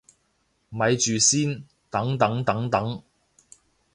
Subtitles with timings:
[0.69, 3.03] 咪住先，等等等等